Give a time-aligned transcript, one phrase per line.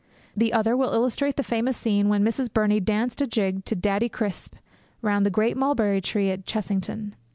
[0.35, 4.09] The other will illustrate the famous scene when Miss Burney danced a jig to Daddy
[4.09, 4.55] Crisp
[5.03, 7.13] round the great mulberry tree at Chessington.